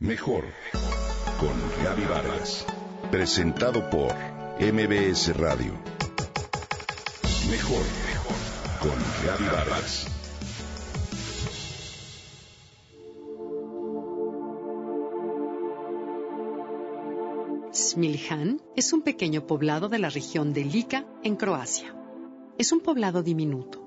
Mejor 0.00 0.44
con 1.40 1.84
Gaby 1.84 2.04
Vargas. 2.04 2.64
Presentado 3.10 3.90
por 3.90 4.14
MBS 4.60 5.36
Radio. 5.36 5.72
Mejor 7.50 7.82
con 8.80 8.94
Gaby 9.26 9.44
Vargas. 9.52 10.06
Smiljan 17.74 18.62
es 18.76 18.92
un 18.92 19.02
pequeño 19.02 19.48
poblado 19.48 19.88
de 19.88 19.98
la 19.98 20.10
región 20.10 20.52
de 20.52 20.64
Lika, 20.64 21.06
en 21.24 21.34
Croacia. 21.34 21.92
Es 22.56 22.70
un 22.70 22.78
poblado 22.78 23.24
diminuto, 23.24 23.84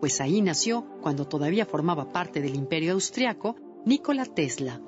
pues 0.00 0.20
ahí 0.20 0.42
nació, 0.42 0.86
cuando 1.00 1.26
todavía 1.26 1.64
formaba 1.64 2.12
parte 2.12 2.42
del 2.42 2.54
imperio 2.54 2.92
austriaco, 2.92 3.56
Nikola 3.86 4.26
Tesla, 4.26 4.82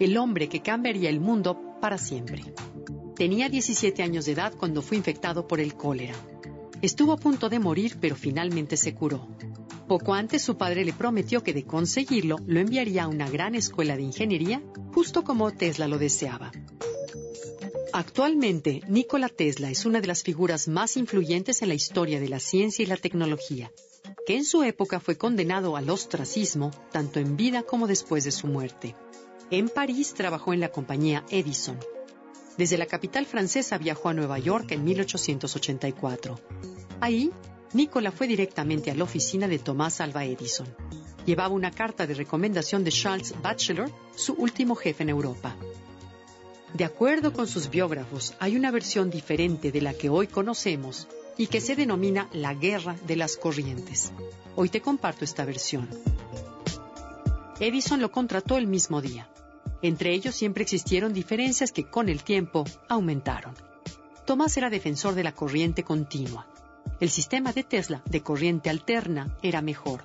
el 0.00 0.16
hombre 0.16 0.48
que 0.48 0.62
cambiaría 0.62 1.10
el 1.10 1.20
mundo 1.20 1.78
para 1.80 1.98
siempre. 1.98 2.42
Tenía 3.14 3.50
17 3.50 4.02
años 4.02 4.24
de 4.24 4.32
edad 4.32 4.54
cuando 4.56 4.80
fue 4.80 4.96
infectado 4.96 5.46
por 5.46 5.60
el 5.60 5.74
cólera. 5.74 6.14
Estuvo 6.80 7.12
a 7.12 7.18
punto 7.18 7.50
de 7.50 7.58
morir, 7.58 7.98
pero 8.00 8.16
finalmente 8.16 8.78
se 8.78 8.94
curó. 8.94 9.28
Poco 9.86 10.14
antes 10.14 10.40
su 10.40 10.56
padre 10.56 10.86
le 10.86 10.94
prometió 10.94 11.42
que 11.42 11.52
de 11.52 11.64
conseguirlo 11.64 12.36
lo 12.46 12.60
enviaría 12.60 13.04
a 13.04 13.08
una 13.08 13.28
gran 13.28 13.54
escuela 13.54 13.96
de 13.96 14.02
ingeniería, 14.02 14.62
justo 14.94 15.22
como 15.22 15.50
Tesla 15.50 15.86
lo 15.86 15.98
deseaba. 15.98 16.50
Actualmente, 17.92 18.82
Nikola 18.88 19.28
Tesla 19.28 19.70
es 19.70 19.84
una 19.84 20.00
de 20.00 20.06
las 20.06 20.22
figuras 20.22 20.68
más 20.68 20.96
influyentes 20.96 21.60
en 21.60 21.68
la 21.68 21.74
historia 21.74 22.20
de 22.20 22.28
la 22.28 22.40
ciencia 22.40 22.82
y 22.84 22.86
la 22.86 22.96
tecnología, 22.96 23.70
que 24.26 24.36
en 24.36 24.44
su 24.44 24.62
época 24.62 25.00
fue 25.00 25.18
condenado 25.18 25.76
al 25.76 25.90
ostracismo, 25.90 26.70
tanto 26.90 27.20
en 27.20 27.36
vida 27.36 27.64
como 27.64 27.86
después 27.86 28.24
de 28.24 28.30
su 28.30 28.46
muerte. 28.46 28.94
En 29.52 29.68
París 29.68 30.14
trabajó 30.14 30.52
en 30.52 30.60
la 30.60 30.68
compañía 30.68 31.24
Edison. 31.28 31.76
Desde 32.56 32.78
la 32.78 32.86
capital 32.86 33.26
francesa 33.26 33.78
viajó 33.78 34.08
a 34.08 34.14
Nueva 34.14 34.38
York 34.38 34.70
en 34.70 34.84
1884. 34.84 36.38
Ahí, 37.00 37.32
Nikola 37.72 38.12
fue 38.12 38.28
directamente 38.28 38.92
a 38.92 38.94
la 38.94 39.02
oficina 39.02 39.48
de 39.48 39.58
Thomas 39.58 40.00
Alva 40.00 40.24
Edison. 40.24 40.68
Llevaba 41.26 41.52
una 41.52 41.72
carta 41.72 42.06
de 42.06 42.14
recomendación 42.14 42.84
de 42.84 42.92
Charles 42.92 43.34
Batchelor, 43.42 43.90
su 44.14 44.34
último 44.34 44.76
jefe 44.76 45.02
en 45.02 45.08
Europa. 45.08 45.56
De 46.74 46.84
acuerdo 46.84 47.32
con 47.32 47.48
sus 47.48 47.70
biógrafos, 47.70 48.34
hay 48.38 48.54
una 48.54 48.70
versión 48.70 49.10
diferente 49.10 49.72
de 49.72 49.80
la 49.80 49.94
que 49.94 50.10
hoy 50.10 50.28
conocemos 50.28 51.08
y 51.36 51.48
que 51.48 51.60
se 51.60 51.74
denomina 51.74 52.28
la 52.32 52.54
guerra 52.54 52.94
de 53.04 53.16
las 53.16 53.36
corrientes. 53.36 54.12
Hoy 54.54 54.68
te 54.68 54.80
comparto 54.80 55.24
esta 55.24 55.44
versión. 55.44 55.88
Edison 57.58 58.00
lo 58.00 58.12
contrató 58.12 58.56
el 58.56 58.68
mismo 58.68 59.00
día. 59.02 59.28
Entre 59.82 60.12
ellos 60.12 60.34
siempre 60.34 60.62
existieron 60.62 61.12
diferencias 61.12 61.72
que 61.72 61.88
con 61.88 62.08
el 62.08 62.22
tiempo 62.22 62.64
aumentaron. 62.88 63.54
Tomás 64.26 64.56
era 64.56 64.70
defensor 64.70 65.14
de 65.14 65.24
la 65.24 65.32
corriente 65.32 65.82
continua. 65.84 66.46
El 67.00 67.10
sistema 67.10 67.52
de 67.52 67.64
Tesla 67.64 68.02
de 68.04 68.22
corriente 68.22 68.70
alterna 68.70 69.36
era 69.42 69.62
mejor, 69.62 70.04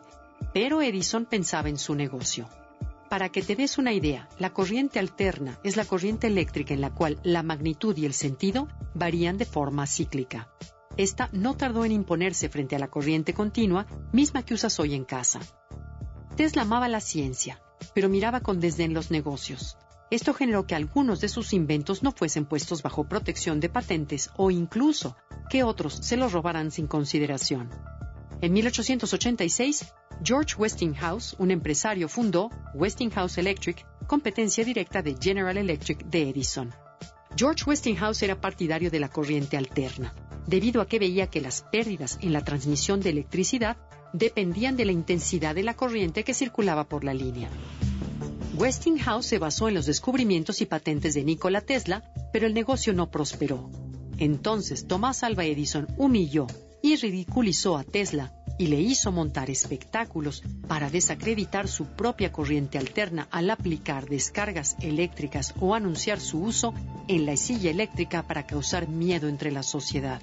pero 0.54 0.82
Edison 0.82 1.26
pensaba 1.26 1.70
en 1.70 1.78
su 1.78 1.94
negocio. 1.96 2.48
Para 3.10 3.30
que 3.30 3.42
te 3.42 3.56
des 3.56 3.78
una 3.78 3.94
idea, 3.94 4.28
la 4.40 4.52
corriente 4.52 5.00
alterna 5.00 5.60
es 5.64 5.78
la 5.78 5.86
corriente 5.86 6.28
eléctrica 6.28 6.74
en 6.74 6.82
la 6.82 6.94
cual 6.94 7.20
la 7.24 7.44
magnitud 7.44 7.96
y 7.98 8.06
el 8.06 8.14
sentido 8.14 8.68
varían 8.94 9.38
de 9.38 9.46
forma 9.46 9.86
cíclica. 9.86 10.50
Esta 10.98 11.30
no 11.34 11.56
tardó 11.56 11.86
en 11.86 11.92
imponerse 11.92 12.50
frente 12.50 12.76
a 12.76 12.80
la 12.80 12.88
corriente 12.88 13.34
continua, 13.34 13.86
misma 14.12 14.44
que 14.44 14.54
usas 14.54 14.80
hoy 14.80 14.96
en 14.96 15.04
casa. 15.04 15.42
Tesla 16.36 16.64
amaba 16.64 16.88
la 16.88 17.02
ciencia, 17.02 17.62
pero 17.96 18.10
miraba 18.10 18.42
con 18.42 18.60
desdén 18.60 18.94
los 18.94 19.10
negocios. 19.10 19.78
Esto 20.12 20.36
generó 20.36 20.68
que 20.68 20.76
algunos 20.76 21.20
de 21.22 21.30
sus 21.30 21.54
inventos 21.54 22.04
no 22.04 22.12
fuesen 22.12 22.46
puestos 22.46 22.84
bajo 22.84 23.06
protección 23.06 23.60
de 23.60 23.70
patentes 23.70 24.30
o 24.38 24.52
incluso 24.52 25.16
que 25.50 25.64
otros 25.64 25.96
se 26.02 26.18
los 26.18 26.32
robaran 26.32 26.70
sin 26.70 26.86
consideración. 26.86 27.72
En 28.42 28.54
1886, 28.54 29.94
George 30.24 30.56
Westinghouse, 30.58 31.36
un 31.40 31.52
empresario, 31.52 32.08
fundó 32.08 32.50
Westinghouse 32.76 33.38
Electric, 33.38 33.86
competencia 34.08 34.64
directa 34.64 35.02
de 35.02 35.16
General 35.20 35.58
Electric 35.58 36.06
de 36.06 36.30
Edison. 36.30 36.74
George 37.36 37.64
Westinghouse 37.66 38.22
era 38.24 38.40
partidario 38.40 38.92
de 38.92 39.00
la 39.00 39.10
corriente 39.10 39.58
alterna, 39.58 40.14
debido 40.46 40.82
a 40.82 40.88
que 40.88 41.00
veía 41.00 41.28
que 41.28 41.42
las 41.42 41.64
pérdidas 41.64 42.20
en 42.22 42.34
la 42.34 42.44
transmisión 42.44 43.00
de 43.00 43.10
electricidad 43.10 43.78
dependían 44.14 44.78
de 44.78 44.86
la 44.86 44.92
intensidad 44.92 45.56
de 45.56 45.64
la 45.64 45.76
corriente 45.76 46.24
que 46.24 46.34
circulaba 46.34 46.86
por 46.86 47.04
la 47.04 47.14
línea. 47.14 47.50
Westinghouse 48.58 49.26
se 49.26 49.38
basó 49.38 49.68
en 49.68 49.74
los 49.74 49.86
descubrimientos 49.86 50.62
y 50.62 50.66
patentes 50.66 51.14
de 51.14 51.26
Nikola 51.26 51.60
Tesla, 51.60 52.04
pero 52.32 52.48
el 52.48 52.54
negocio 52.54 52.94
no 52.94 53.12
prosperó. 53.12 53.70
Entonces 54.18 54.88
Thomas 54.88 55.24
Alva 55.24 55.44
Edison 55.44 55.88
humilló 55.98 56.48
y 56.82 56.96
ridiculizó 56.96 57.78
a 57.78 57.84
Tesla 57.84 58.32
y 58.58 58.68
le 58.68 58.80
hizo 58.80 59.12
montar 59.12 59.50
espectáculos 59.50 60.42
para 60.70 60.90
desacreditar 60.90 61.68
su 61.68 61.86
propia 61.86 62.32
corriente 62.32 62.78
alterna 62.78 63.28
al 63.30 63.50
aplicar 63.50 64.08
descargas 64.08 64.78
eléctricas 64.80 65.54
o 65.60 65.76
anunciar 65.76 66.22
su 66.22 66.42
uso 66.42 66.74
en 67.10 67.26
la 67.26 67.36
silla 67.36 67.72
eléctrica 67.72 68.24
para 68.24 68.48
causar 68.48 68.88
miedo 68.88 69.28
entre 69.28 69.52
la 69.52 69.64
sociedad. 69.64 70.22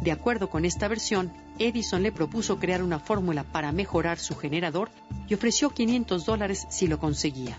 De 0.00 0.12
acuerdo 0.12 0.50
con 0.50 0.64
esta 0.64 0.88
versión, 0.88 1.32
Edison 1.58 2.02
le 2.02 2.12
propuso 2.12 2.58
crear 2.58 2.82
una 2.82 2.98
fórmula 2.98 3.44
para 3.44 3.72
mejorar 3.72 4.18
su 4.18 4.36
generador 4.36 4.90
y 5.28 5.34
ofreció 5.34 5.70
500 5.70 6.26
dólares 6.26 6.66
si 6.68 6.86
lo 6.86 6.98
conseguía. 6.98 7.58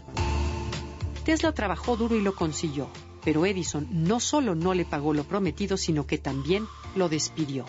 Tesla 1.23 1.53
trabajó 1.53 1.97
duro 1.97 2.15
y 2.15 2.21
lo 2.21 2.35
consiguió, 2.35 2.89
pero 3.23 3.45
Edison 3.45 3.87
no 3.91 4.19
solo 4.19 4.53
no 4.53 4.73
le 4.73 4.85
pagó 4.85 5.13
lo 5.13 5.23
prometido, 5.23 5.77
sino 5.77 6.05
que 6.05 6.17
también 6.17 6.67
lo 6.95 7.09
despidió. 7.09 7.65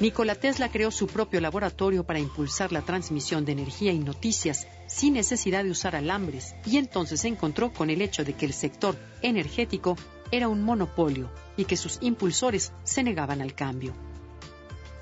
Nikola 0.00 0.34
Tesla 0.34 0.70
creó 0.70 0.90
su 0.90 1.06
propio 1.06 1.40
laboratorio 1.40 2.04
para 2.04 2.18
impulsar 2.18 2.72
la 2.72 2.82
transmisión 2.82 3.44
de 3.44 3.52
energía 3.52 3.92
y 3.92 3.98
noticias 3.98 4.66
sin 4.88 5.14
necesidad 5.14 5.64
de 5.64 5.70
usar 5.70 5.94
alambres 5.94 6.54
y 6.66 6.78
entonces 6.78 7.20
se 7.20 7.28
encontró 7.28 7.72
con 7.72 7.90
el 7.90 8.00
hecho 8.02 8.24
de 8.24 8.32
que 8.32 8.46
el 8.46 8.52
sector 8.52 8.96
energético 9.20 9.96
era 10.32 10.48
un 10.48 10.62
monopolio 10.62 11.30
y 11.56 11.66
que 11.66 11.76
sus 11.76 11.98
impulsores 12.00 12.72
se 12.82 13.04
negaban 13.04 13.40
al 13.40 13.54
cambio. 13.54 13.92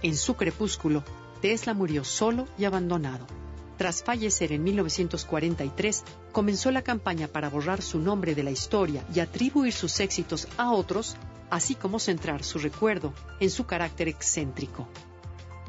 En 0.03 0.17
su 0.17 0.35
crepúsculo, 0.35 1.05
Tesla 1.41 1.73
murió 1.73 2.05
solo 2.05 2.47
y 2.59 2.65
abandonado. 2.65 3.27
Tras 3.79 4.03
fallecer 4.03 4.53
en 4.53 4.63
1943, 4.65 6.05
comenzó 6.33 6.71
la 6.71 6.83
campaña 6.83 7.29
para 7.29 7.49
borrar 7.49 7.81
su 7.81 7.99
nombre 7.99 8.35
de 8.35 8.43
la 8.43 8.51
historia 8.51 9.07
y 9.15 9.21
atribuir 9.21 9.73
sus 9.73 10.01
éxitos 10.01 10.49
a 10.59 10.73
otros, 10.73 11.17
así 11.49 11.77
como 11.77 11.99
centrar 11.99 12.45
su 12.45 12.59
recuerdo 12.59 13.15
en 13.39 13.51
su 13.51 13.65
carácter 13.65 14.09
excéntrico. 14.09 14.87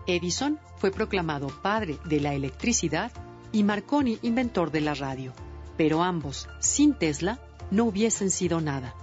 Edison 0.08 0.60
fue 0.78 0.92
proclamado 0.92 1.48
padre 1.62 1.98
de 2.06 2.20
la 2.20 2.34
electricidad 2.34 3.12
y 3.52 3.64
Marconi 3.64 4.18
inventor 4.24 4.72
de 4.72 4.82
la 4.82 4.96
radio, 4.96 5.34
pero 5.78 6.04
ambos, 6.04 6.50
sin 6.60 6.94
Tesla, 6.94 7.40
no 7.70 7.86
hubiesen 7.86 8.32
sido 8.32 8.60
nada. 8.60 8.94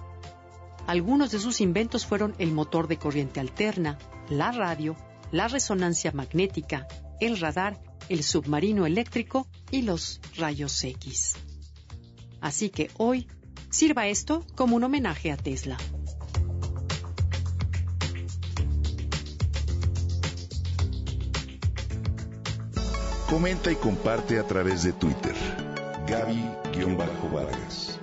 Algunos 0.88 1.30
de 1.30 1.38
sus 1.38 1.60
inventos 1.60 2.06
fueron 2.06 2.34
el 2.38 2.50
motor 2.50 2.88
de 2.88 2.96
corriente 2.96 3.40
alterna, 3.40 3.98
la 4.30 4.52
radio, 4.52 4.96
la 5.30 5.46
resonancia 5.46 6.12
magnética, 6.12 6.88
el 7.20 7.38
radar, 7.38 7.78
el 8.08 8.22
submarino 8.22 8.86
eléctrico 8.86 9.46
y 9.70 9.82
los 9.82 10.18
rayos 10.38 10.82
X. 10.82 11.36
Así 12.40 12.70
que 12.70 12.90
hoy 12.96 13.28
sirva 13.68 14.06
esto 14.06 14.46
como 14.54 14.76
un 14.76 14.84
homenaje 14.84 15.30
a 15.30 15.36
Tesla. 15.36 15.76
Comenta 23.28 23.70
y 23.70 23.76
comparte 23.76 24.38
a 24.38 24.46
través 24.46 24.84
de 24.84 24.94
Twitter. 24.94 25.34
Gaby-Vargas. 26.06 27.98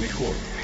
Mejor 0.00 0.55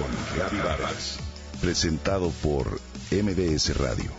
con 0.00 0.38
Gaby 0.38 0.58
Vargas. 0.58 1.18
Presentado 1.60 2.30
por 2.42 2.80
MBS 3.10 3.76
Radio. 3.78 4.10